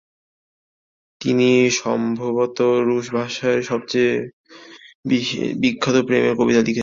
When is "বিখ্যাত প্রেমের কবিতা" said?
5.63-6.61